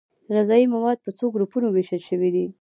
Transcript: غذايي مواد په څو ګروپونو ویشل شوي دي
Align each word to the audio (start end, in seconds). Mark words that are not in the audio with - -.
غذايي 0.33 0.65
مواد 0.73 0.97
په 1.05 1.11
څو 1.17 1.25
ګروپونو 1.35 1.67
ویشل 1.69 2.01
شوي 2.09 2.29
دي 2.35 2.45